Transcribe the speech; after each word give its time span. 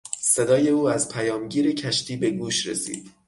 صدای 0.19 0.69
او 0.69 0.89
از 0.89 1.09
پیامگیر 1.09 1.71
کشتی 1.75 2.15
به 2.17 2.29
گوش 2.31 2.67
رسید. 2.67 3.11